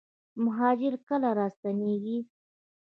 مهاجر 0.43 0.93
کله 1.07 1.29
راستنیږي؟ 1.39 2.17